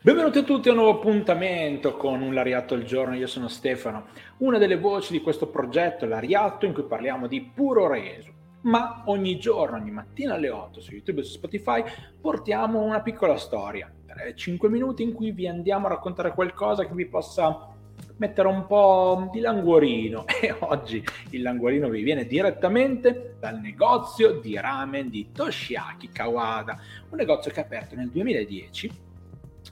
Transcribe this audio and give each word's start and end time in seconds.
Benvenuti 0.00 0.38
a 0.38 0.42
tutti 0.44 0.68
a 0.68 0.70
un 0.70 0.78
nuovo 0.78 1.00
appuntamento 1.00 1.96
con 1.96 2.22
un 2.22 2.32
Lariatto 2.32 2.74
al 2.74 2.84
giorno, 2.84 3.16
io 3.16 3.26
sono 3.26 3.48
Stefano, 3.48 4.06
una 4.38 4.56
delle 4.56 4.78
voci 4.78 5.10
di 5.10 5.20
questo 5.20 5.48
progetto 5.48 6.06
Lariatto 6.06 6.66
in 6.66 6.72
cui 6.72 6.84
parliamo 6.84 7.26
di 7.26 7.42
puro 7.42 7.88
reso, 7.88 8.32
ma 8.62 9.02
ogni 9.06 9.40
giorno, 9.40 9.76
ogni 9.76 9.90
mattina 9.90 10.34
alle 10.34 10.50
8 10.50 10.80
su 10.80 10.92
YouTube 10.92 11.22
e 11.22 11.24
su 11.24 11.32
Spotify 11.32 11.82
portiamo 12.20 12.80
una 12.80 13.02
piccola 13.02 13.36
storia, 13.36 13.92
5 14.32 14.68
minuti 14.68 15.02
in 15.02 15.12
cui 15.12 15.32
vi 15.32 15.48
andiamo 15.48 15.86
a 15.86 15.90
raccontare 15.90 16.32
qualcosa 16.32 16.86
che 16.86 16.94
vi 16.94 17.06
possa 17.06 17.74
mettere 18.18 18.46
un 18.46 18.66
po' 18.68 19.28
di 19.32 19.40
languorino. 19.40 20.26
E 20.40 20.54
oggi 20.60 21.04
il 21.30 21.42
languorino 21.42 21.88
vi 21.88 22.02
viene 22.02 22.24
direttamente 22.24 23.34
dal 23.40 23.58
negozio 23.58 24.38
di 24.38 24.54
ramen 24.54 25.10
di 25.10 25.32
Toshiaki 25.32 26.10
Kawada, 26.10 26.78
un 27.10 27.16
negozio 27.16 27.50
che 27.50 27.62
è 27.62 27.64
aperto 27.64 27.96
nel 27.96 28.10
2010 28.10 29.06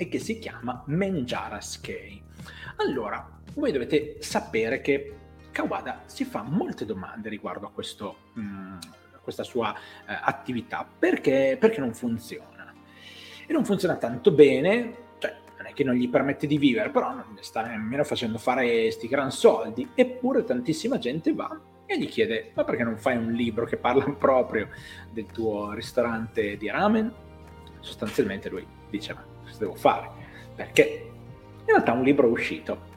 e 0.00 0.08
che 0.08 0.18
si 0.18 0.38
chiama 0.38 0.82
Menjara 0.86 1.60
Skei. 1.60 2.22
Allora, 2.76 3.38
voi 3.52 3.70
dovete 3.70 4.16
sapere 4.20 4.80
che 4.80 5.14
Kawada 5.50 6.04
si 6.06 6.24
fa 6.24 6.40
molte 6.40 6.86
domande 6.86 7.28
riguardo 7.28 7.66
a, 7.66 7.70
questo, 7.70 8.30
mh, 8.32 8.40
mm, 8.40 8.76
questa 9.20 9.42
sua 9.42 9.74
eh, 9.74 10.18
attività, 10.22 10.88
perché, 10.98 11.58
perché 11.60 11.80
non 11.80 11.92
funziona. 11.92 12.72
E 13.46 13.52
non 13.52 13.66
funziona 13.66 13.96
tanto 13.96 14.30
bene, 14.30 14.96
cioè 15.18 15.36
non 15.58 15.66
è 15.66 15.74
che 15.74 15.84
non 15.84 15.96
gli 15.96 16.08
permette 16.08 16.46
di 16.46 16.56
vivere, 16.56 16.88
però 16.88 17.12
non 17.12 17.36
sta 17.40 17.60
nemmeno 17.60 18.02
facendo 18.02 18.38
fare 18.38 18.90
sti 18.90 19.06
gran 19.06 19.30
soldi, 19.30 19.86
eppure 19.94 20.44
tantissima 20.44 20.96
gente 20.96 21.34
va 21.34 21.60
e 21.84 21.98
gli 21.98 22.08
chiede 22.08 22.52
ma 22.54 22.64
perché 22.64 22.84
non 22.84 22.96
fai 22.96 23.16
un 23.16 23.32
libro 23.32 23.66
che 23.66 23.76
parla 23.76 24.04
proprio 24.18 24.68
del 25.12 25.26
tuo 25.26 25.72
ristorante 25.72 26.56
di 26.56 26.70
ramen? 26.70 27.12
Sostanzialmente 27.80 28.48
lui 28.48 28.66
dice 28.88 29.14
ma 29.14 29.24
cosa 29.42 29.58
devo 29.58 29.74
fare? 29.74 30.10
Perché 30.54 31.10
in 31.60 31.66
realtà 31.66 31.92
un 31.92 32.02
libro 32.02 32.26
è 32.26 32.30
uscito. 32.30 32.88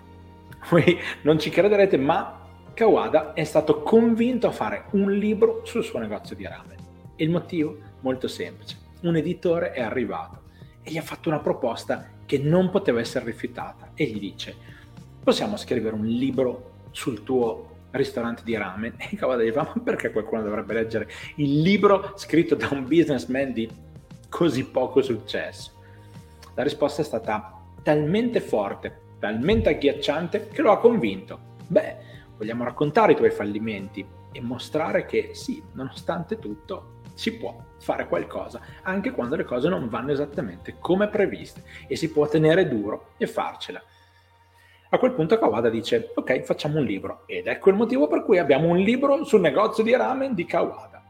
Voi 0.69 0.97
non 1.23 1.39
ci 1.39 1.49
crederete, 1.49 1.97
ma 1.97 2.41
Kawada 2.73 3.33
è 3.33 3.43
stato 3.43 3.81
convinto 3.81 4.47
a 4.47 4.51
fare 4.51 4.85
un 4.91 5.11
libro 5.11 5.61
sul 5.63 5.83
suo 5.83 5.99
negozio 5.99 6.35
di 6.35 6.43
ramen. 6.43 6.77
Il 7.17 7.29
motivo? 7.29 7.77
Molto 7.99 8.27
semplice. 8.27 8.77
Un 9.01 9.15
editore 9.15 9.71
è 9.71 9.81
arrivato 9.81 10.41
e 10.81 10.91
gli 10.91 10.97
ha 10.97 11.01
fatto 11.01 11.29
una 11.29 11.39
proposta 11.39 12.09
che 12.25 12.37
non 12.37 12.69
poteva 12.69 12.99
essere 12.99 13.25
rifiutata 13.25 13.91
e 13.93 14.05
gli 14.05 14.19
dice 14.19 14.55
possiamo 15.23 15.55
scrivere 15.55 15.95
un 15.95 16.05
libro 16.05 16.71
sul 16.91 17.23
tuo 17.23 17.69
ristorante 17.91 18.43
di 18.43 18.55
ramen 18.55 18.95
e 18.97 19.15
Kawada 19.15 19.43
gli 19.43 19.51
fa 19.51 19.71
ma 19.73 19.81
perché 19.81 20.11
qualcuno 20.11 20.41
dovrebbe 20.41 20.73
leggere 20.73 21.09
il 21.35 21.61
libro 21.61 22.13
scritto 22.15 22.55
da 22.55 22.69
un 22.71 22.85
businessman 22.85 23.53
di 23.53 23.69
così 24.33 24.65
poco 24.65 25.03
successo 25.03 25.73
la 26.55 26.63
risposta 26.63 27.03
è 27.03 27.05
stata 27.05 27.61
talmente 27.83 28.39
forte, 28.39 29.01
talmente 29.19 29.69
agghiacciante 29.69 30.47
che 30.47 30.61
lo 30.61 30.71
ha 30.71 30.79
convinto. 30.79 31.39
Beh, 31.67 31.97
vogliamo 32.37 32.63
raccontare 32.63 33.11
i 33.11 33.15
tuoi 33.15 33.29
fallimenti 33.29 34.05
e 34.31 34.41
mostrare 34.41 35.05
che 35.05 35.31
sì, 35.33 35.61
nonostante 35.73 36.39
tutto, 36.39 37.01
si 37.13 37.37
può 37.37 37.55
fare 37.77 38.07
qualcosa 38.07 38.59
anche 38.81 39.11
quando 39.11 39.35
le 39.35 39.43
cose 39.43 39.69
non 39.69 39.87
vanno 39.87 40.11
esattamente 40.11 40.77
come 40.79 41.09
previste 41.09 41.63
e 41.87 41.95
si 41.95 42.11
può 42.11 42.27
tenere 42.27 42.67
duro 42.67 43.09
e 43.17 43.27
farcela. 43.27 43.81
A 44.89 44.97
quel 44.97 45.13
punto 45.13 45.37
Kawada 45.37 45.69
dice 45.69 46.11
ok 46.15 46.41
facciamo 46.41 46.79
un 46.79 46.85
libro 46.85 47.23
ed 47.27 47.47
ecco 47.47 47.69
il 47.69 47.75
motivo 47.75 48.07
per 48.07 48.23
cui 48.23 48.39
abbiamo 48.39 48.67
un 48.67 48.77
libro 48.77 49.23
sul 49.25 49.41
negozio 49.41 49.83
di 49.83 49.95
ramen 49.95 50.33
di 50.33 50.45
Kawada. 50.45 51.02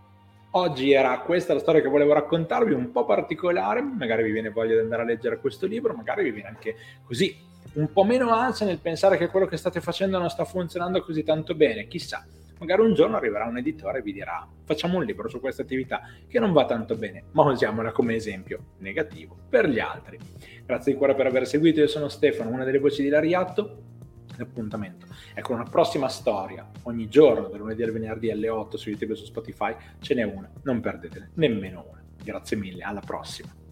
Oggi 0.56 0.92
era 0.92 1.18
questa 1.22 1.56
la 1.56 1.60
storia 1.60 1.82
che 1.82 1.88
volevo 1.88 2.14
raccontarvi, 2.14 2.74
un 2.74 2.92
po' 2.92 3.06
particolare, 3.06 3.82
magari 3.82 4.22
vi 4.22 4.32
viene 4.32 4.52
voglia 4.52 4.76
di 4.76 4.82
andare 4.82 5.02
a 5.02 5.06
leggere 5.06 5.40
questo 5.40 5.66
libro, 5.66 5.96
magari 5.96 6.26
vi 6.26 6.30
viene 6.30 6.50
anche 6.50 6.76
così 7.04 7.36
un 7.74 7.92
po' 7.92 8.04
meno 8.04 8.30
ansia 8.30 8.64
nel 8.64 8.78
pensare 8.78 9.18
che 9.18 9.30
quello 9.30 9.48
che 9.48 9.58
state 9.58 9.82
facendo 9.82 10.20
non 10.20 10.30
sta 10.30 10.46
funzionando 10.46 11.02
così 11.02 11.24
tanto 11.24 11.56
bene, 11.56 11.88
chissà. 11.88 12.24
Magari 12.60 12.84
un 12.84 12.94
giorno 12.94 13.18
arriverà 13.18 13.46
un 13.46 13.58
editore 13.58 13.98
e 13.98 14.02
vi 14.04 14.14
dirà 14.14 14.48
facciamo 14.64 15.00
un 15.00 15.06
libro 15.06 15.28
su 15.28 15.40
questa 15.40 15.64
attività 15.64 16.02
che 16.28 16.38
non 16.38 16.54
va 16.54 16.66
tanto 16.66 16.96
bene, 16.96 17.24
ma 17.32 17.50
usiamola 17.50 17.92
come 17.92 18.14
esempio 18.14 18.76
negativo 18.78 19.36
per 19.50 19.68
gli 19.68 19.80
altri. 19.80 20.20
Grazie 20.68 20.92
di 20.92 20.98
cuore 21.00 21.16
per 21.16 21.26
aver 21.26 21.48
seguito, 21.48 21.80
io 21.80 21.88
sono 21.88 22.10
Stefano, 22.10 22.52
una 22.52 22.64
delle 22.64 22.78
voci 22.78 23.02
di 23.02 23.10
Lariatto 23.10 23.93
l'appuntamento. 24.38 25.08
Ecco, 25.34 25.54
una 25.54 25.64
prossima 25.64 26.08
storia, 26.08 26.70
ogni 26.84 27.08
giorno, 27.08 27.48
dal 27.48 27.60
lunedì 27.60 27.84
al 27.84 27.92
venerdì 27.92 28.32
alle 28.32 28.50
8 28.50 28.78
su 28.78 28.90
YouTube 28.90 29.14
e 29.14 29.16
su 29.16 29.26
Spotify, 29.26 29.76
ce 30.00 30.14
n'è 30.14 30.24
una, 30.24 30.50
non 30.64 30.82
perdetene 30.82 31.32
nemmeno 31.36 31.86
una. 31.90 32.02
Grazie 32.24 32.58
mille, 32.58 32.84
alla 32.84 33.02
prossima. 33.02 33.63